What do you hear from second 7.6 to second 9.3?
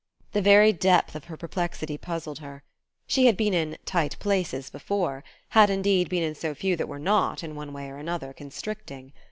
way or another, constricting!